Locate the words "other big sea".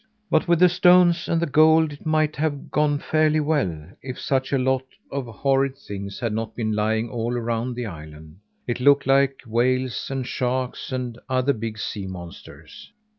11.29-12.07